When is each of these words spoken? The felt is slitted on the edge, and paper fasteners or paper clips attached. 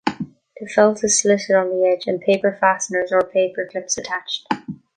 The 0.59 0.65
felt 0.67 1.03
is 1.03 1.21
slitted 1.21 1.55
on 1.55 1.69
the 1.69 1.85
edge, 1.85 2.07
and 2.07 2.19
paper 2.19 2.57
fasteners 2.59 3.11
or 3.11 3.21
paper 3.21 3.67
clips 3.71 3.99
attached. 3.99 4.47